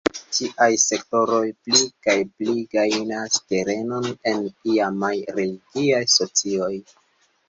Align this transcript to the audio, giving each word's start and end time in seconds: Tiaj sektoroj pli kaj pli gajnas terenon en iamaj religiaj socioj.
Tiaj 0.35 0.67
sektoroj 0.83 1.41
pli 1.65 1.81
kaj 2.07 2.15
pli 2.39 2.63
gajnas 2.71 3.37
terenon 3.51 4.07
en 4.31 4.41
iamaj 4.77 5.13
religiaj 5.37 6.01
socioj. 6.15 6.71